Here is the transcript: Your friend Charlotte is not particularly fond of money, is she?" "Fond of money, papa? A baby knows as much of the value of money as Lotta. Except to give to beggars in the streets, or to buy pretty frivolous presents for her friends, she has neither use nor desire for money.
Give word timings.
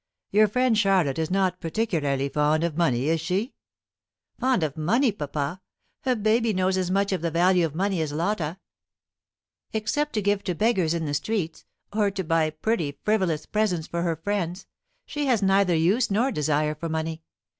Your 0.31 0.47
friend 0.47 0.75
Charlotte 0.75 1.19
is 1.19 1.29
not 1.29 1.59
particularly 1.61 2.27
fond 2.27 2.63
of 2.63 2.75
money, 2.75 3.07
is 3.07 3.21
she?" 3.21 3.53
"Fond 4.39 4.63
of 4.63 4.75
money, 4.75 5.11
papa? 5.11 5.61
A 6.07 6.15
baby 6.15 6.53
knows 6.53 6.75
as 6.75 6.89
much 6.89 7.11
of 7.11 7.21
the 7.21 7.29
value 7.29 7.63
of 7.67 7.75
money 7.75 8.01
as 8.01 8.11
Lotta. 8.11 8.57
Except 9.73 10.13
to 10.13 10.21
give 10.23 10.43
to 10.45 10.55
beggars 10.55 10.95
in 10.95 11.05
the 11.05 11.13
streets, 11.13 11.65
or 11.93 12.09
to 12.09 12.23
buy 12.23 12.49
pretty 12.49 12.97
frivolous 13.03 13.45
presents 13.45 13.85
for 13.85 14.01
her 14.01 14.15
friends, 14.15 14.65
she 15.05 15.27
has 15.27 15.43
neither 15.43 15.75
use 15.75 16.09
nor 16.09 16.31
desire 16.31 16.73
for 16.73 16.89
money. 16.89 17.21